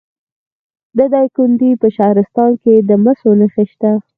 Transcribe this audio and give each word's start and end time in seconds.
د 0.97 0.99
دایکنډي 1.13 1.71
په 1.81 1.87
شهرستان 1.97 2.51
کې 2.63 2.73
د 2.89 2.91
مسو 3.03 3.29
نښې 3.39 3.65
شته. 3.71 3.91